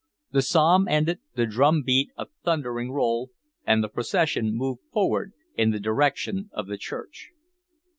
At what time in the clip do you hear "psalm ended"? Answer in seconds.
0.41-1.19